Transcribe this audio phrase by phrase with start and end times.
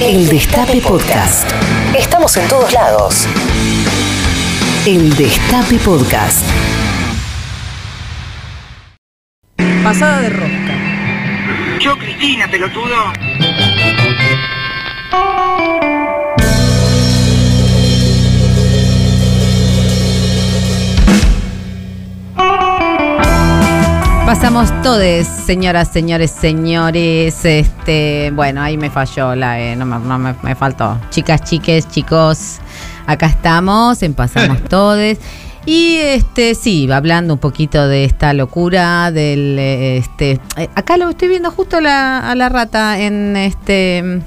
[0.00, 1.50] El Destape Podcast.
[1.96, 3.26] Estamos en todos lados.
[4.86, 6.44] El Destape Podcast.
[9.82, 10.74] Pasada de rosca.
[11.80, 12.94] Yo, Cristina, pelotudo.
[24.28, 27.46] Pasamos todos, señoras, señores, señores.
[27.46, 30.98] Este, bueno, ahí me falló la, eh, no, me, no me- me faltó.
[31.08, 32.58] Chicas, chiques, chicos,
[33.06, 35.18] acá estamos, en Pasamos Todes.
[35.64, 40.38] Y este, sí, hablando un poquito de esta locura del eh, este.
[40.58, 44.20] eh, acá lo estoy viendo justo la- a la rata en este.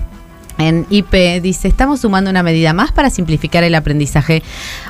[0.58, 4.42] En IP dice, estamos sumando una medida más para simplificar el aprendizaje.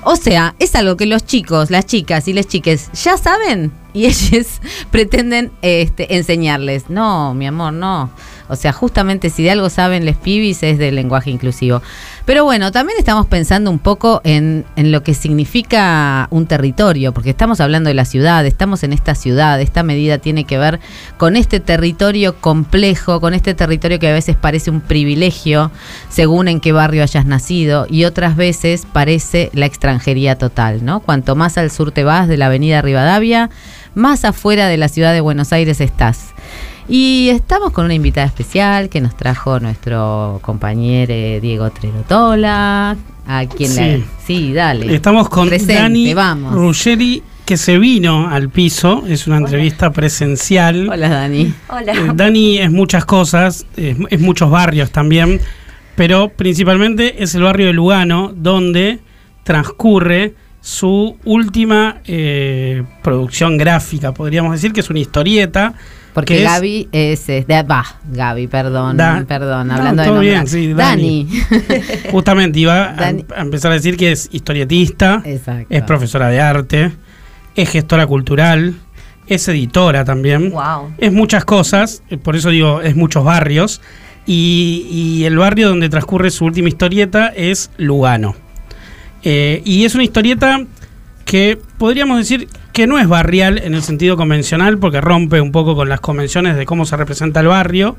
[0.03, 4.05] O sea, es algo que los chicos, las chicas y las chiques ya saben y
[4.05, 6.89] ellos pretenden este, enseñarles.
[6.89, 8.09] No, mi amor, no.
[8.47, 11.81] O sea, justamente si de algo saben les pibis es del lenguaje inclusivo.
[12.25, 17.29] Pero bueno, también estamos pensando un poco en, en lo que significa un territorio, porque
[17.29, 20.81] estamos hablando de la ciudad, estamos en esta ciudad, esta medida tiene que ver
[21.17, 25.71] con este territorio complejo, con este territorio que a veces parece un privilegio
[26.09, 30.99] según en qué barrio hayas nacido y otras veces parece la extranjería total, ¿no?
[30.99, 33.49] Cuanto más al sur te vas de la avenida Rivadavia,
[33.95, 36.33] más afuera de la ciudad de Buenos Aires estás.
[36.87, 42.97] Y estamos con una invitada especial que nos trajo nuestro compañero Diego Trerotola,
[43.27, 43.79] a quien Sí.
[43.79, 44.03] le...
[44.25, 44.93] Sí, dale.
[44.95, 46.53] Estamos con Presente, Dani vamos.
[46.53, 49.03] Ruggeri, que se vino al piso.
[49.07, 50.89] Es una entrevista presencial.
[50.89, 51.53] Hola, Dani.
[51.69, 51.93] Hola.
[51.93, 55.39] Eh, Dani es muchas cosas, es, es muchos barrios también,
[55.95, 58.99] pero principalmente es el barrio de Lugano, donde
[59.43, 65.49] transcurre su última eh, producción gráfica, podríamos decir que es una historia
[66.13, 67.27] Porque que Gaby es...
[67.29, 70.35] es de, bah, Gaby, perdón, Da- perdón, No, hablando de todo nombrar.
[70.45, 71.27] bien, sí, Dani.
[72.11, 73.25] Justamente iba a, Dani.
[73.35, 75.65] a empezar a decir que es historietista, Exacto.
[75.69, 76.91] es profesora de arte,
[77.55, 78.75] es gestora cultural,
[79.27, 80.51] es editora también.
[80.51, 80.93] Wow.
[80.99, 83.81] Es muchas cosas, eh, por eso digo, es muchos barrios.
[84.27, 88.35] Y, y el barrio donde transcurre su última historieta es Lugano.
[89.23, 90.65] Eh, y es una historieta
[91.25, 95.75] que podríamos decir que no es barrial en el sentido convencional, porque rompe un poco
[95.75, 97.97] con las convenciones de cómo se representa el barrio.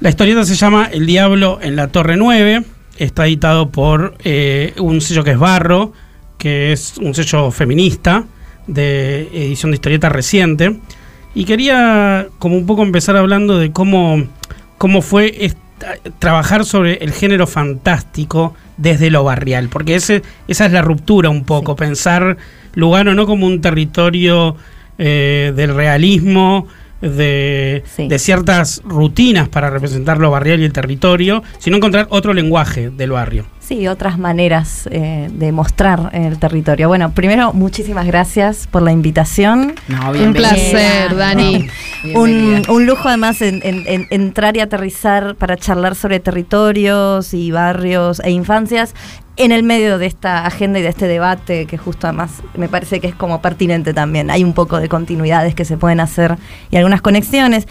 [0.00, 2.64] La historieta se llama El Diablo en la Torre 9.
[2.98, 5.92] Está editado por eh, un sello que es Barro,
[6.38, 8.24] que es un sello feminista
[8.66, 10.78] de edición de historieta reciente.
[11.34, 14.24] Y quería como un poco empezar hablando de cómo,
[14.78, 15.60] cómo fue esta-
[16.18, 21.44] trabajar sobre el género fantástico desde lo barrial, porque ese, esa es la ruptura un
[21.44, 22.36] poco, pensar
[22.74, 24.56] Lugano no como un territorio
[24.98, 26.68] eh, del realismo,
[27.00, 28.08] de, Sí.
[28.08, 33.10] de ciertas rutinas para representar lo barrial y el territorio, sino encontrar otro lenguaje del
[33.12, 33.44] barrio.
[33.60, 36.88] Sí, otras maneras eh, de mostrar el territorio.
[36.88, 39.74] Bueno, primero, muchísimas gracias por la invitación.
[39.88, 41.68] No, Un placer, Dani.
[42.14, 47.50] Un, un lujo además en, en- en- entrar y aterrizar para charlar sobre territorios y
[47.50, 48.94] barrios e infancias
[49.38, 53.00] en el medio de esta agenda y de este debate que justo además me parece
[53.00, 54.30] que es como pertinente también.
[54.30, 56.36] Hay un poco de continuidades que se pueden hacer
[56.70, 57.66] y algunas conexiones.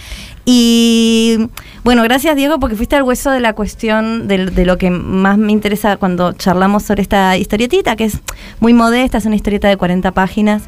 [0.45, 1.49] Y
[1.83, 5.37] bueno, gracias Diego porque fuiste al hueso de la cuestión del- de, lo que más
[5.37, 8.19] me interesa cuando charlamos sobre esta historietita, que es
[8.61, 10.63] muy modesta, es una historieta de 40 páginas,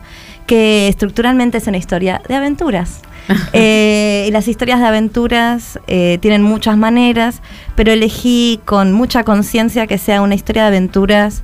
[0.47, 3.01] que estructuralmente es una historia de aventuras.
[3.53, 7.41] Eh, y las historias de aventuras eh, tienen muchas maneras,
[7.75, 11.43] pero elegí con mucha conciencia que sea una historia de aventuras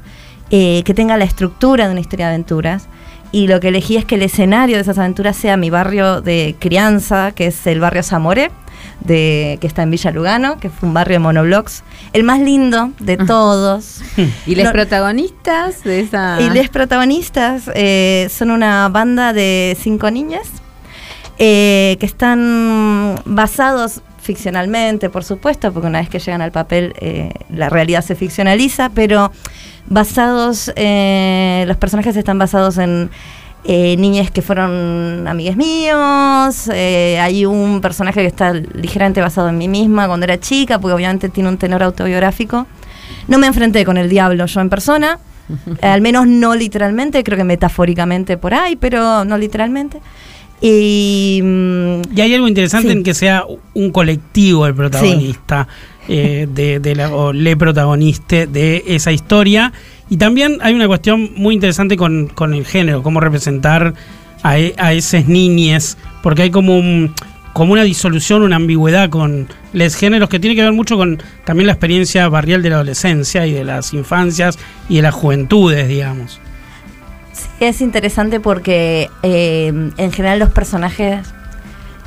[0.52, 2.88] eh, que tenga la estructura de una historia de aventuras.
[3.32, 6.56] Y lo que elegí es que el escenario de esas aventuras sea mi barrio de
[6.60, 8.52] crianza, que es el barrio Zamore,
[9.02, 12.92] de, que está en Villa Lugano, que fue un barrio de monoblocks, el más lindo
[13.00, 14.02] de todos.
[14.46, 16.40] ¿Y los protagonistas de esa...?
[16.40, 20.48] Y los protagonistas eh, son una banda de cinco niñas
[21.38, 27.32] eh, que están basados ficcionalmente, por supuesto, porque una vez que llegan al papel eh,
[27.50, 29.32] la realidad se ficcionaliza, pero
[29.88, 33.10] basados, eh, los personajes están basados en
[33.68, 39.58] eh, niñas que fueron amigues míos, eh, hay un personaje que está ligeramente basado en
[39.58, 42.68] mí misma cuando era chica, porque obviamente tiene un tenor autobiográfico.
[43.28, 45.18] No me enfrenté con el diablo yo en persona,
[45.82, 50.00] al menos no literalmente, creo que metafóricamente por ahí, pero no literalmente.
[50.62, 51.42] Y
[52.16, 52.94] Y hay algo interesante Sí.
[52.98, 53.44] en que sea
[53.74, 55.68] un colectivo el protagonista,
[56.08, 59.74] eh, de, de la- o le protagonista de esa historia.
[60.10, 63.94] Y también hay una cuestión muy interesante con, con el género, cómo representar
[64.44, 67.14] a, e- a esas niñes, porque hay como, un,
[67.54, 71.68] como una disolución, una ambigüedad con los géneros que tiene que ver mucho con también
[71.68, 74.58] la experiencia barrial de la adolescencia y de las infancias
[74.90, 76.40] y de las juventudes, digamos.
[77.36, 81.28] Sí, es interesante porque eh, en general los personajes.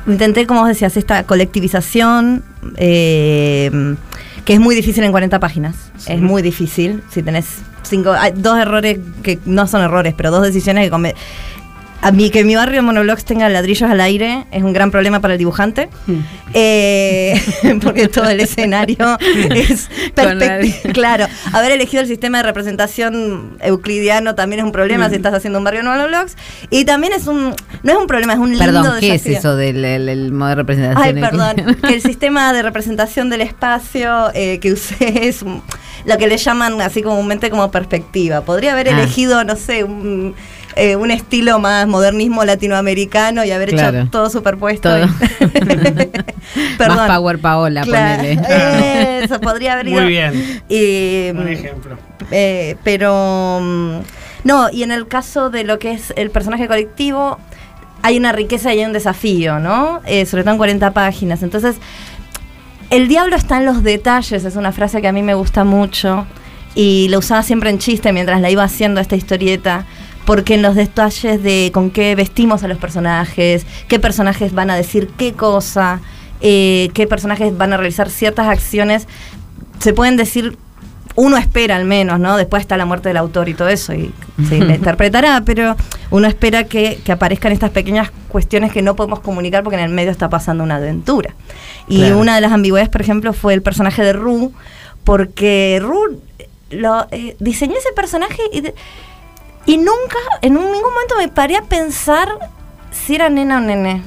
[0.07, 2.43] Intenté, como vos decías, esta colectivización
[2.77, 3.71] eh,
[4.47, 5.77] que es muy difícil en 40 páginas.
[5.99, 6.15] Sí.
[6.15, 7.03] Es muy difícil.
[7.11, 8.13] Si tenés cinco.
[8.13, 11.15] Hay dos errores que no son errores, pero dos decisiones que.
[12.01, 15.35] A mí que mi barrio monoblogs tenga ladrillos al aire es un gran problema para
[15.35, 15.89] el dibujante.
[16.55, 17.41] Eh,
[17.83, 19.19] porque todo el escenario
[19.51, 20.93] es perspectiva.
[20.93, 25.59] Claro, haber elegido el sistema de representación euclidiano también es un problema si estás haciendo
[25.59, 26.37] un barrio monoblogs.
[26.71, 27.55] Y también es un.
[27.83, 30.51] No es un problema, es un lindo Perdón, ¿qué es eso del el- el modo
[30.51, 31.05] de representación?
[31.17, 31.77] Ay, perdón.
[31.87, 34.97] que el sistema de representación del espacio eh, que usé
[35.29, 35.63] es un-
[36.07, 38.41] lo que le llaman así comúnmente como perspectiva.
[38.43, 38.93] Podría haber Ah.
[38.93, 40.35] elegido, no sé, un,
[40.79, 44.01] eh, un estilo más modernismo latinoamericano y haber Claro.
[44.01, 44.89] hecho todo superpuesto.
[44.89, 45.05] Todo.
[45.05, 45.09] y-
[46.89, 49.23] Más Power Paola, Claro, ponele.
[49.25, 50.01] Eso, podría haber ido.
[50.01, 50.63] Muy bien.
[50.69, 51.99] Y, Buen ejemplo.
[52.31, 53.97] eh, pero mm,
[54.45, 57.39] no, y en el caso de lo que es el personaje colectivo,
[58.03, 60.01] hay una riqueza y hay un desafío, ¿no?
[60.07, 61.43] Eh, sobre todo en 40 páginas.
[61.43, 61.77] Entonces,
[62.91, 66.27] el diablo está en los detalles, es una frase que a mí me gusta mucho
[66.75, 69.85] y la usaba siempre en chiste mientras la iba haciendo esta historieta.
[70.29, 74.77] Porque en los detalles de con qué vestimos a los personajes, qué personajes van a
[74.77, 76.01] decir qué cosa,
[76.43, 79.09] eh, qué personajes van a realizar ciertas acciones,
[79.79, 80.59] se pueden decir
[81.15, 82.37] uno espera al menos, ¿no?
[82.37, 84.13] Después está la muerte del autor y todo eso, y
[84.47, 85.77] se interpretará, pero
[86.11, 89.91] uno espera que, que aparezcan estas pequeñas cuestiones que no podemos comunicar porque en el
[89.91, 91.35] medio está pasando una aventura.
[91.89, 92.19] Y Claro.
[92.19, 94.53] una de las ambigüedades, por ejemplo, fue el personaje de Ru,
[95.05, 96.21] porque Ru
[96.71, 98.75] lo, eh, diseñó ese personaje y, de-
[99.69, 102.29] y nunca, en un- ningún momento me paré a pensar
[102.91, 104.03] si era nena o nene.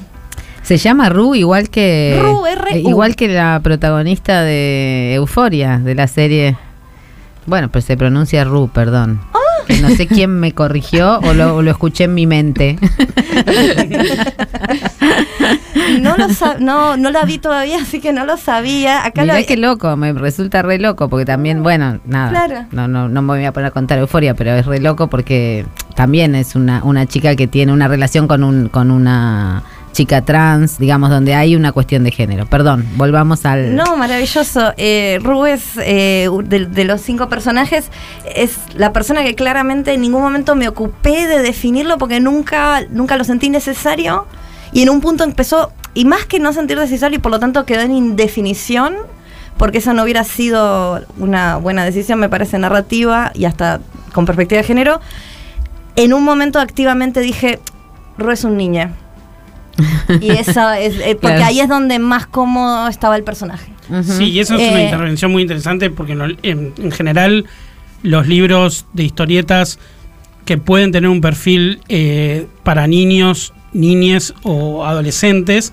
[0.63, 6.07] Se llama Ru igual que Ru, eh, igual que la protagonista de Euforia de la
[6.07, 6.57] serie.
[7.45, 9.19] Bueno, pues se pronuncia Ru, perdón.
[9.33, 9.37] Ah.
[9.75, 12.77] Que no sé quién me corrigió o lo, o lo escuché en mi mente.
[16.00, 16.27] No, lo
[16.59, 19.06] no, no la vi todavía, así que no lo sabía.
[19.06, 22.65] Acá Mirá lo, qué loco, me resulta re loco porque también, bueno, nada, Claro.
[22.71, 25.65] no, no, no me voy a poner a contar Euforia, pero es re loco porque
[25.95, 30.77] también es una, una chica que tiene una relación con un, con una chica trans,
[30.77, 32.45] digamos, donde hay una cuestión de género.
[32.45, 34.73] Perdón, volvamos al No, maravilloso.
[34.77, 37.91] Eh, Ru es, eh, de, los cinco personajes,
[38.35, 43.17] es la persona que claramente en ningún momento me ocupé de definirlo porque nunca, nunca
[43.17, 44.27] lo sentí necesario.
[44.73, 47.65] Y en un punto empezó, y más que no sentir necesario, y por lo tanto
[47.65, 48.95] quedó en indefinición,
[49.57, 53.81] porque eso no hubiera sido una buena decisión, me parece, narrativa y hasta
[54.13, 55.01] con perspectiva de género.
[55.97, 57.59] En un momento activamente dije,
[58.17, 58.91] Ru es un niño.
[60.19, 61.45] Y eso es, eh, porque Claro.
[61.45, 63.71] ahí es donde más cómodo estaba el personaje.
[64.03, 67.45] Sí, y eso es una Eh, intervención muy interesante porque en, en- en general
[68.03, 69.79] los libros de historietas
[70.45, 75.71] que pueden tener un perfil eh, para niños, niñes o adolescentes,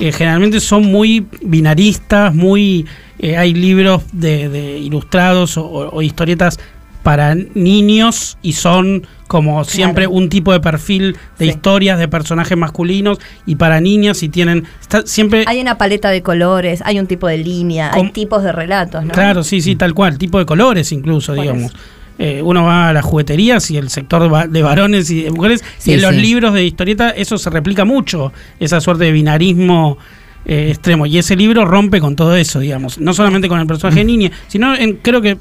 [0.00, 2.86] eh, generalmente son muy binaristas, muy
[3.18, 6.58] eh, hay libros de, de ilustrados o, o historietas
[7.02, 11.50] para niños y son como siempre un tipo de perfil de Sí.
[11.50, 16.22] historias de personajes masculinos y para niñas y tienen está siempre Hay una paleta de
[16.22, 19.12] colores, hay un tipo de línea, hay tipos de relatos, ¿no?
[19.12, 21.72] Claro, sí, sí, tal cual, tipo de colores incluso, digamos.
[22.18, 25.90] Eh, uno va a las jugueterías y el sector de varones y de mujeres, Sí,
[25.90, 29.98] y en los libros de historieta eso se replica mucho, esa suerte de binarismo
[30.46, 31.04] eh, extremo.
[31.06, 32.98] Y ese libro rompe con todo eso, digamos.
[33.00, 34.06] No solamente con el personaje de Mm.
[34.06, 35.38] niña, sino en, creo que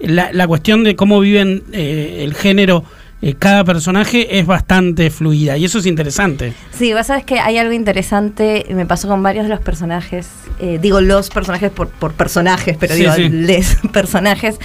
[0.00, 2.84] la, la cuestión de cómo viven eh, el género
[3.22, 6.52] eh, cada personaje es bastante fluida y eso es interesante.
[6.76, 10.28] Sí, vos sabes que hay algo interesante, me pasó con varios de los personajes,
[10.60, 13.28] eh, digo los personajes por, por personajes, pero Sí, digo sí.
[13.30, 14.58] les personajes,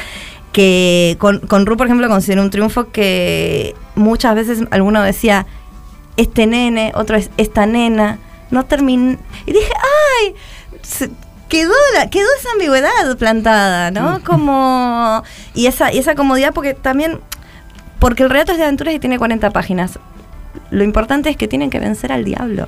[0.51, 5.45] que con, con Ru, por ejemplo, considero un triunfo que muchas veces alguno decía,
[6.17, 8.17] este nene, otro es esta nena,
[8.51, 9.71] no terminé, y dije,
[10.23, 10.33] ay,
[10.81, 11.11] se-
[11.49, 14.21] quedó, la- quedó esa ambigüedad plantada, ¿no?
[14.23, 17.19] Como, y esa, y esa comodidad, porque también,
[17.99, 19.99] porque el relato es de aventuras y tiene 40 páginas.
[20.71, 22.67] Lo importante es que tienen que vencer al diablo.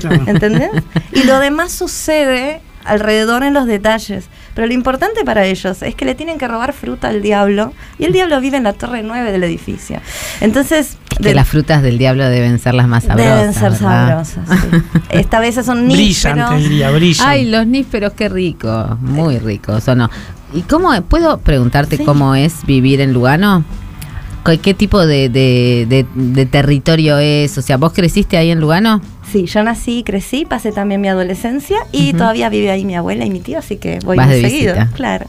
[0.00, 0.22] Claro.
[0.26, 0.70] ¿Entendés?
[1.12, 4.26] y lo demás sucede alrededor en los detalles.
[4.54, 7.72] Pero lo importante para ellos es que le tienen que robar fruta al diablo.
[7.98, 10.00] Y el diablo vive en la torre 9 del edificio.
[10.40, 13.38] Entonces, que de- las frutas del diablo deben ser las más sabrosas.
[13.38, 14.24] deben ser ¿verdad?
[14.26, 14.60] sabrosas.
[14.70, 14.76] sí.
[15.10, 16.50] Esta vez son Brillan, nísperos.
[16.50, 17.28] te diría, brillan.
[17.28, 20.10] Ay, los nísperos, qué rico, muy ricos, ¿o no?
[20.52, 22.04] ¿Y cómo, puedo preguntarte Sí.
[22.04, 23.64] cómo es vivir en Lugano?
[24.44, 27.56] ¿Qué, tipo de, de- de- de territorio es?
[27.58, 29.00] O sea, ¿vos creciste ahí en Lugano?
[29.30, 33.30] Sí, yo nací, crecí, pasé también mi adolescencia y todavía vive ahí mi abuela y
[33.30, 34.74] mi tío, así que voy Vas muy de seguido.
[34.74, 34.90] visita.
[34.94, 35.26] Claro.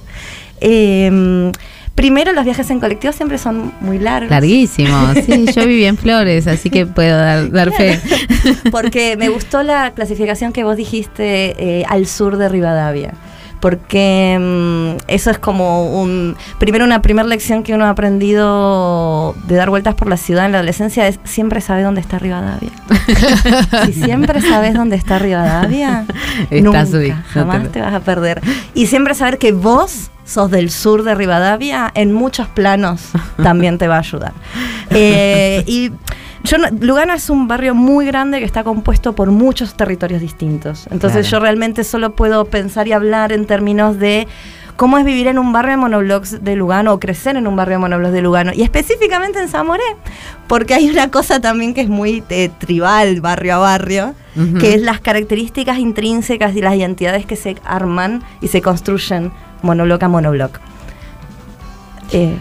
[0.62, 1.52] Eh,
[1.96, 4.32] primero, los viajes en colectivo siempre son muy largos.
[4.32, 4.98] Larguísimo.
[5.26, 8.00] Sí, yo viví en Flores, así que puedo dar, dar fe.
[8.72, 13.14] Porque me gustó la clasificación que vos dijiste eh, al sur de Rivadavia.
[13.64, 16.36] Porque mm, eso es como un.
[16.60, 20.52] Primero, una primera lección que uno ha aprendido de dar vueltas por la ciudad en
[20.52, 22.72] la adolescencia es siempre sabes dónde está Rivadavia.
[23.86, 26.04] si siempre sabes dónde está Rivadavia,
[26.52, 28.42] nunca, no jamás te- te vas a perder.
[28.74, 33.88] Y siempre saber que vos sos del sur de Rivadavia, en muchos planos también te
[33.88, 34.34] va a ayudar.
[34.96, 35.92] Eh, y
[36.44, 40.88] yo no- Lugano es un barrio muy grande que está compuesto por muchos territorios distintos.
[40.92, 41.32] Entonces Claro.
[41.32, 44.28] yo realmente solo puedo pensar y hablar en términos de
[44.76, 47.76] cómo es vivir en un barrio de monoblocks de Lugano o crecer en un barrio
[47.78, 48.52] de monoblocks de Lugano.
[48.56, 49.84] Y específicamente en Zamoré,
[50.48, 54.16] porque hay una cosa también que es muy eh, tribal, barrio a barrio,
[54.60, 59.32] que es las características intrínsecas y las identidades que se arman y se construyen
[59.62, 60.60] monobloc a monobloc.
[62.12, 62.36] Eh,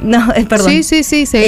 [0.00, 0.70] no, eh, perdón.
[0.70, 1.38] Sí, sí, sí, sí.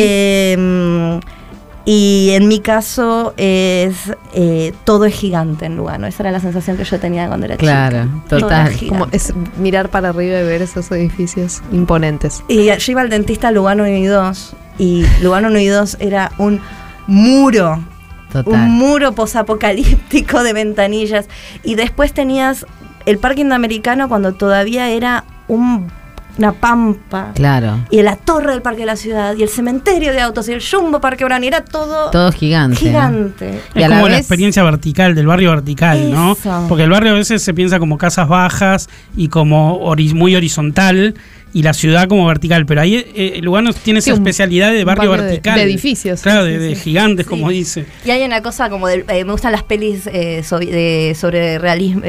[1.86, 3.94] Y en mi caso es
[4.34, 6.06] eh, todo es gigante en Lugano.
[6.06, 8.24] Esa era la sensación que yo tenía cuando era Claro, chica.
[8.28, 8.72] Todo total.
[8.88, 12.44] Como es mirar para arriba y ver esos edificios imponentes.
[12.48, 16.32] Y yo iba al dentista Lugano 1 y 2 y Lugano 1 y 2 era
[16.38, 16.60] un
[17.06, 17.82] muro,
[18.30, 18.52] Total.
[18.52, 21.28] un muro posapocalíptico de ventanillas.
[21.64, 22.66] Y después tenías
[23.06, 25.90] el parque indoamericano cuando todavía era un-
[26.38, 27.32] una pampa.
[27.34, 27.78] Claro.
[27.90, 30.62] Y la torre del parque de la ciudad, y el cementerio de autos, y el
[30.62, 32.74] jumbo parque y era todo, Todo gigante.
[32.84, 32.90] ¿no?
[32.90, 33.60] gigante.
[33.74, 36.36] Y Es a la como la vez- experiencia vertical, del barrio vertical, ¿no?
[36.68, 41.14] Porque el barrio a veces se piensa como casas bajas y como muy horizontal
[41.52, 45.10] y la ciudad como vertical, pero ahí eh, Lugano tiene Sí, esa especialidad de barrio
[45.10, 45.56] barrio de- vertical.
[45.56, 46.22] de edificios.
[46.22, 47.30] Claro, Sí, de, de gigantes, Sí.
[47.30, 47.86] como dice.
[48.04, 52.02] Y hay una cosa como del, eh, me gustan las pelis eh, de- sobre realismo.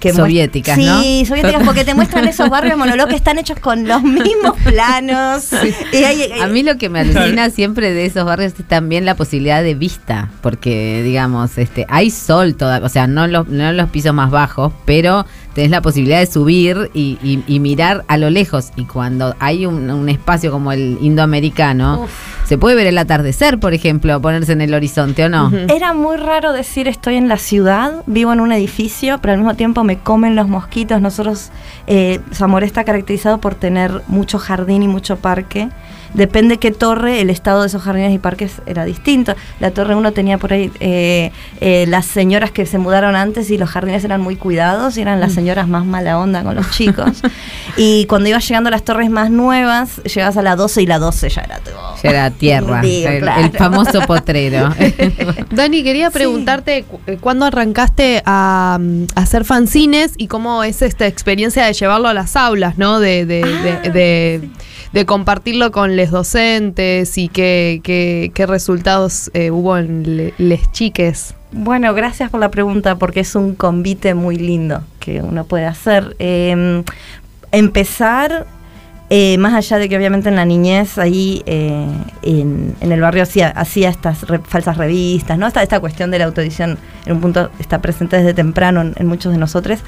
[0.00, 1.26] Que Soviéticas, sí, ¿no?
[1.26, 5.48] soviéticas, porque te muestran esos barrios monólogos que están hechos con los mismos planos.
[5.92, 9.14] Y hay- A mí lo que me alucina siempre de esos barrios es también la
[9.14, 13.90] posibilidad de vista, porque digamos, este, hay sol toda, o sea, no los, no los
[13.90, 18.30] pisos más bajos, pero tenés la posibilidad de subir y, y- y mirar a lo
[18.30, 18.68] lejos.
[18.76, 22.37] Y cuando hay un, un espacio como el indoamericano, Uf.
[22.48, 25.52] Se puede ver el atardecer, por ejemplo, ponerse en el horizonte o no.
[25.68, 29.52] Era muy raro decir estoy en la ciudad, vivo en un edificio, pero al mismo
[29.52, 31.02] tiempo me comen los mosquitos.
[31.02, 31.50] Nosotros,
[31.86, 35.68] eh, Zamora está caracterizado por tener mucho jardín y mucho parque.
[36.14, 39.34] Depende qué torre, el estado de esos jardines y parques era distinto.
[39.60, 43.58] La torre 1 tenía por ahí eh, eh, las señoras que se mudaron antes y
[43.58, 47.22] los jardines eran muy cuidados y eran las señoras más mala onda con los chicos.
[47.76, 50.98] y cuando ibas llegando a las torres más nuevas, llegabas a la 12 y la
[50.98, 51.74] 12 ya era todo.
[52.02, 53.44] Ya era tierra, el, claro.
[53.44, 54.74] el famoso potrero.
[55.50, 60.80] Dani, quería preguntarte cu- eh, cuándo arrancaste a, mm, a hacer fanzines y cómo es
[60.82, 62.98] esta experiencia de llevarlo a las aulas, ¿no?
[63.00, 64.48] De, Ah, de- de
[65.06, 71.34] compartirlo con los docentes y qué, qué, qué resultados eh, hubo en le- les chiques.
[71.52, 76.14] Bueno, gracias por la pregunta porque es un convite muy lindo que uno puede hacer.
[76.18, 76.82] Eh,
[77.52, 78.46] empezar,
[79.10, 81.86] eh, más allá de que obviamente en la niñez ahí eh,
[82.22, 85.46] en, en el barrio hacía, hacía estas re- falsas revistas, ¿no?
[85.46, 86.76] Esta, esta cuestión de la autoedición
[87.06, 89.80] en un punto está presente desde temprano en muchos de nosotros.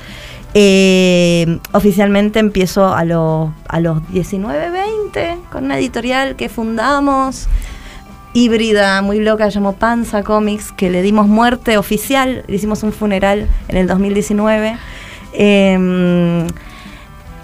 [0.54, 7.46] Eh, oficialmente empiezo a, los a los 19, 20 con una editorial que fundamos
[8.32, 13.48] híbrida, muy loca, llamó Panza Comics, que le dimos muerte oficial, le hicimos un funeral
[13.68, 14.76] en el 2019.
[15.32, 16.46] Eh,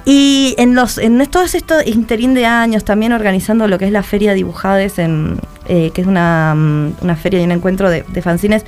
[0.08, 4.04] y en los en todos estos interín de años, también organizando lo que es la
[4.04, 8.22] Feria Dibujades, en, eh, que es una, mm, una feria y un encuentro de, de
[8.22, 8.64] fanzines,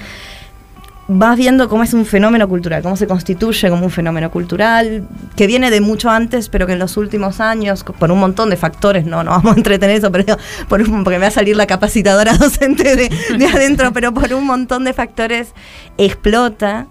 [1.09, 5.47] vas viendo cómo es un fenómeno cultural, cómo se constituye como un fenómeno cultural, que
[5.47, 9.07] viene de mucho antes, pero que en los últimos años, por un montón de factores,
[9.07, 10.37] no, no vamos a entretener eso, pero
[10.69, 14.45] por porque me va a salir la capacitadora docente de, de adentro, pero por un
[14.45, 15.55] montón de factores
[15.97, 16.87] explota.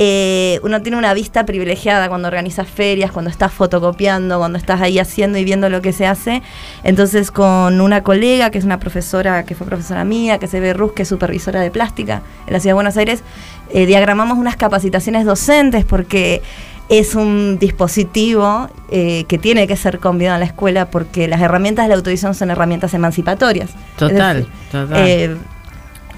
[0.00, 5.00] Eh, uno tiene una vista privilegiada cuando organizas ferias, cuando estás fotocopiando, cuando estás ahí
[5.00, 6.40] haciendo y viendo lo que se hace.
[6.84, 10.72] Entonces, con una colega que es una profesora, que fue profesora mía, que se ve
[10.72, 13.24] Rus, que es supervisora de plástica en la ciudad de Buenos Aires,
[13.70, 16.42] eh, diagramamos unas capacitaciones docentes porque
[16.88, 21.86] es un dispositivo eh, que tiene que ser convidado en la escuela porque las herramientas
[21.86, 23.70] de la autoedición son herramientas emancipatorias.
[23.96, 24.96] Total, decir, total.
[24.96, 25.36] eh,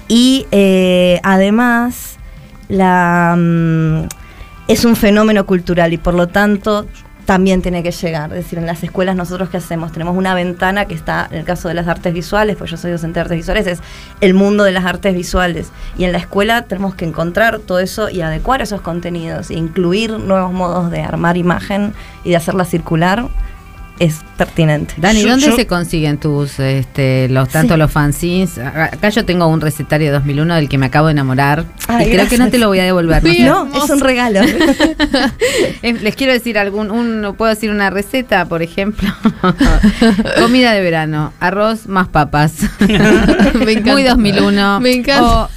[0.07, 2.19] y eh, además
[2.71, 4.07] mm,
[4.67, 6.87] es un fenómeno cultural y por lo tanto
[7.25, 8.31] también tiene que llegar.
[8.31, 9.91] Es decir, en las escuelas nosotros qué hacemos?
[9.91, 12.91] Tenemos una ventana que está, en el caso de las artes visuales, pues yo soy
[12.91, 13.79] docente de artes visuales, es
[14.21, 15.71] el mundo de las artes visuales.
[15.97, 20.11] Y en la escuela tenemos que encontrar todo eso y adecuar esos contenidos, e incluir
[20.19, 23.29] nuevos modos de armar imagen y de hacerla circular
[24.01, 24.95] es pertinente.
[24.97, 27.79] Dani, Yo- ¿dónde yo- se consiguen tus, este, los tanto Sí.
[27.79, 28.57] los fanzines?
[28.57, 32.27] Acá yo tengo un recetario 2001 del que me acabo de enamorar Ay, y creo
[32.27, 33.23] que no te lo voy a devolver.
[33.23, 33.29] ¿no?
[33.31, 34.41] Sí, No, es un regalo.
[35.83, 39.07] Les quiero decir algún, un, puedo decir una receta, por ejemplo.
[40.41, 42.53] Comida de verano, arroz más papas.
[42.79, 43.91] Me encanta.
[43.93, 44.79] Muy 2001.
[44.79, 45.23] Me encanta.
[45.43, 45.49] o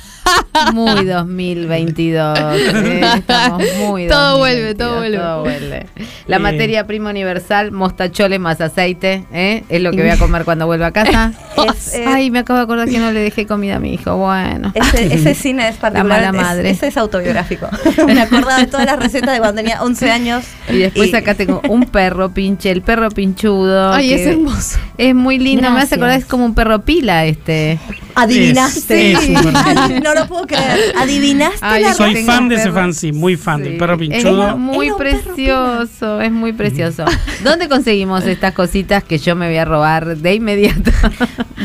[0.72, 2.38] muy 2022.
[2.38, 5.18] eh, estamos muy Todo 2022, vuelve, todo vuelve.
[5.18, 5.86] todo vuelve.
[6.26, 6.38] La Eh.
[6.38, 9.64] materia prima universal, mostachole más aceite, ¿eh?
[9.68, 11.32] es lo que voy a comer cuando vuelva a casa.
[11.64, 14.16] Es, eh, Ay, me acabo de acordar que no le dejé comida a mi hijo.
[14.16, 14.70] Bueno.
[14.74, 16.20] Ese, ese cine es particular.
[16.20, 16.70] mala es- madre.
[16.70, 17.68] ese es autobiográfico.
[18.06, 20.44] Me acordaba de todas las recetas de cuando tenía 11 años.
[20.68, 23.92] Y después acá tengo un perro pinche, el perro pinchudo.
[23.92, 24.78] Ay, es hermoso.
[24.98, 25.98] Es muy lindo, me hace Gracias.
[25.98, 27.78] acordar, es como un perro pila este.
[28.14, 29.12] Adivinaste.
[29.12, 29.38] Es- es.
[29.54, 30.94] Ay, no lo puedo creer.
[30.98, 34.56] Adivinaste Ay, la yo Soy fan de ese fanzine, muy fan del perro Es pinchudo.
[34.56, 37.04] muy precioso, es muy precioso.
[37.42, 40.90] ¿Dónde conseguimos estas cositas que yo me voy a robar de inmediato?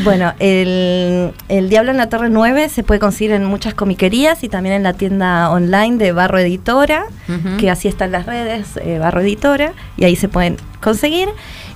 [0.02, 4.48] Bueno, el, el Diablo en la Torre 9 se puede conseguir en muchas comiquerías y
[4.48, 7.04] también en la tienda online de Barro Editora,
[7.58, 11.28] que así están las redes, eh, Barro Editora, y ahí se pueden conseguir.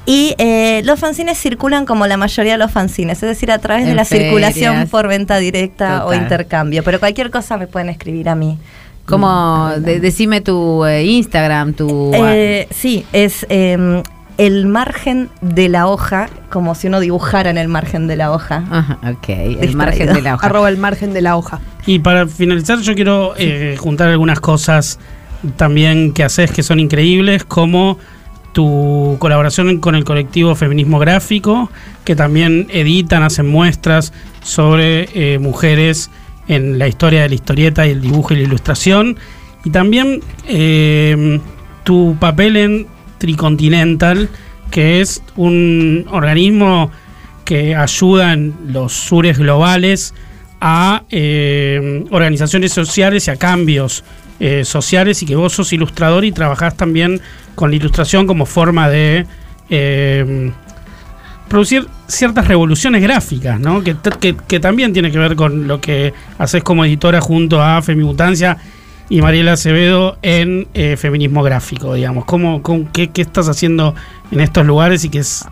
[0.06, 3.86] Y eh, los fanzines circulan como la mayoría de los fanzines, es decir, a través
[3.86, 6.82] de la circulación por venta directa o intercambio.
[6.84, 8.58] Pero cualquier cosa me pueden escribir a mí.
[9.06, 12.10] Como, de- decime tu eh, Instagram, tu...
[12.14, 14.02] Eh, sí, es eh,
[14.38, 18.64] el margen de la hoja, como si uno dibujara en el margen de la hoja.
[18.70, 19.76] Ajá, ok, el Distraído.
[19.76, 20.46] margen de la hoja.
[20.46, 21.60] Arroba el margen de la hoja.
[21.86, 24.98] Y para finalizar, yo quiero eh, juntar algunas cosas
[25.56, 27.98] también que haces que son increíbles, como
[28.54, 31.70] tu colaboración con el colectivo Feminismo Gráfico,
[32.04, 36.10] que también editan, hacen muestras sobre eh, mujeres
[36.46, 39.16] en la historia de la historieta y el dibujo y la ilustración.
[39.64, 41.40] Y también eh,
[41.82, 42.86] tu papel en
[43.18, 44.28] Tricontinental,
[44.70, 46.92] que es un organismo
[47.44, 50.14] que ayuda en los sures globales
[50.60, 54.04] a eh, organizaciones sociales y a cambios
[54.64, 57.22] sociales y que vos sos ilustrador y trabajás también
[57.54, 59.26] con la ilustración como forma de
[59.70, 60.52] eh,
[61.48, 63.82] producir ciertas revoluciones gráficas, ¿no?
[63.82, 63.94] Que,
[64.60, 68.56] también tiene que ver con lo que haces como editora junto a Femimutancia
[69.08, 72.24] y Mariela Acevedo en eh, feminismo gráfico, digamos.
[72.24, 72.62] ¿Cómo,
[72.92, 73.94] qué estás haciendo
[74.30, 75.44] en estos lugares y qué es...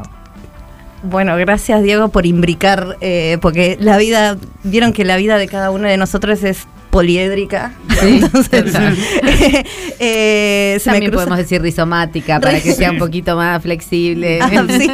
[1.04, 5.72] Bueno, gracias Diego por imbricar, eh, porque la vida, vieron que la vida de cada
[5.72, 7.72] uno de nosotros es poliédrica.
[8.00, 8.74] Sí, Entonces,
[9.98, 14.38] eh, se También podemos decir rizomática para que sea un poquito más flexible.
[14.42, 14.88] Ah, sí,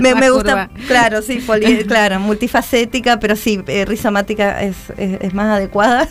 [0.00, 5.20] me, Más me gusta, claro, sí, poli- claro, multifacética, pero sí, eh, rizomática es, es-
[5.20, 6.08] es más adecuada.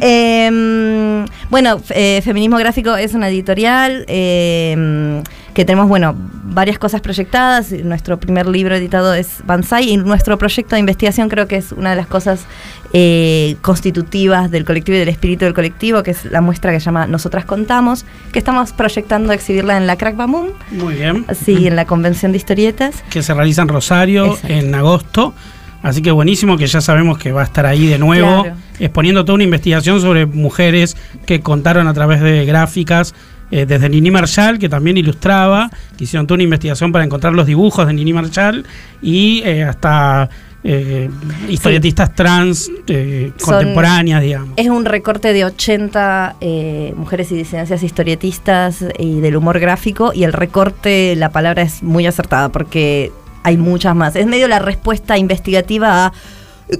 [0.00, 5.22] Eh, bueno, eh, Feminismo Gráfico es una editorial eh,
[5.52, 6.14] que tenemos, bueno,
[6.56, 7.70] varias cosas proyectadas.
[7.70, 11.90] Nuestro primer libro editado es Banzai y nuestro proyecto de investigación creo que es una
[11.90, 12.46] de las cosas
[12.94, 16.86] eh, constitutivas del colectivo y del espíritu del colectivo, que es la muestra que se
[16.86, 21.26] llama Nosotras Contamos, que estamos proyectando exhibirla en la Crack Bamum, Muy bien.
[21.44, 23.04] sí, en la convención de historietas.
[23.10, 24.48] que se realiza en Rosario Exacto.
[24.48, 25.34] en agosto.
[25.82, 28.56] Así que buenísimo que ya sabemos que va a estar ahí de nuevo, Claro.
[28.80, 33.14] exponiendo toda una investigación sobre mujeres que contaron a través de gráficas,
[33.50, 37.46] eh, desde Nini Marshall, que también ilustraba, que hicieron toda una investigación para encontrar los
[37.46, 38.64] dibujos de Nini Marshall,
[39.02, 40.28] y eh, hasta
[40.64, 41.08] eh,
[41.48, 44.50] historietistas trans eh, Son- contemporáneas, digamos.
[44.56, 50.24] Es un recorte de 80 eh, mujeres y disidencias historietistas y del humor gráfico y
[50.24, 53.12] el recorte, la palabra es muy acertada porque
[53.44, 54.16] hay muchas más.
[54.16, 56.12] Es medio la respuesta investigativa a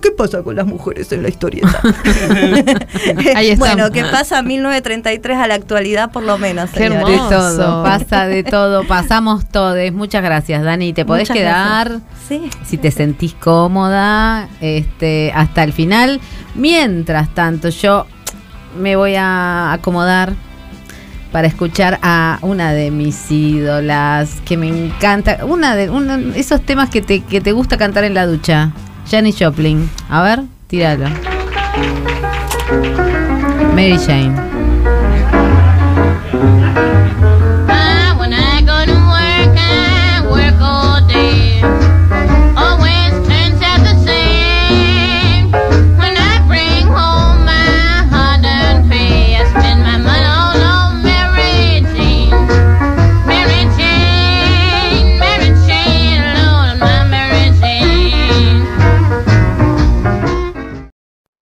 [0.03, 1.81] ¿qué pasa con las mujeres en la historieta?
[3.37, 3.59] Ahí está.
[3.65, 6.71] bueno, ¿qué pasa 1933 a la actualidad por lo menos?
[6.71, 6.89] Qué?
[6.91, 9.77] De todo, pasa de todo, pasamos todos.
[9.93, 10.93] Muchas gracias, Dani.
[10.93, 11.93] Te podés Muchas quedar.
[12.29, 12.51] Sí.
[12.65, 16.21] si te sentís cómoda este, hasta el final.
[16.55, 18.07] Mientras tanto, yo
[18.79, 20.35] me voy a acomodar
[21.33, 25.45] para escuchar a una de mis ídolas que me encanta.
[25.45, 28.73] Una de una- esos temas que te, que te gusta cantar en la ducha.
[29.11, 29.89] Janis Joplin.
[30.09, 31.09] A ver, tíralo.
[33.75, 34.56] Mary Jane.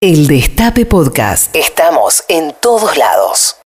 [0.05, 1.57] El Destape Podcast.
[1.57, 3.54] Estamos en todos lados.